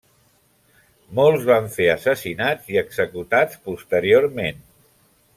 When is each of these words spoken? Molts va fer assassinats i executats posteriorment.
Molts 1.19 1.43
va 1.49 1.57
fer 1.75 1.85
assassinats 1.95 2.71
i 2.75 2.79
executats 2.81 3.61
posteriorment. 3.69 4.65